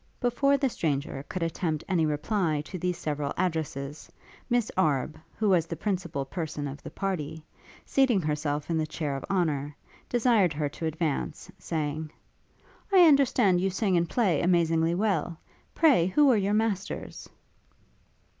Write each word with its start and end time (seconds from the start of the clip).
Before 0.19 0.57
the 0.57 0.67
stranger 0.67 1.23
could 1.29 1.43
attempt 1.43 1.83
any 1.87 2.07
reply 2.07 2.61
to 2.65 2.79
these 2.79 2.97
several 2.97 3.35
addresses, 3.37 4.11
Miss 4.49 4.71
Arbe, 4.75 5.15
who 5.37 5.49
was 5.49 5.67
the 5.67 5.75
principal 5.75 6.25
person 6.25 6.67
of 6.67 6.81
the 6.81 6.89
party, 6.89 7.43
seating 7.85 8.19
herself 8.19 8.71
in 8.71 8.79
the 8.79 8.87
chair 8.87 9.15
of 9.15 9.23
honour, 9.29 9.75
desired 10.09 10.53
her 10.53 10.69
to 10.69 10.87
advance, 10.87 11.51
saying, 11.59 12.11
'I 12.91 13.09
understand 13.09 13.61
you 13.61 13.69
sing 13.69 13.95
and 13.95 14.09
play 14.09 14.41
amazingly 14.41 14.95
well. 14.95 15.37
Pray 15.75 16.07
who 16.07 16.25
were 16.25 16.35
your 16.35 16.55
masters?' 16.55 17.29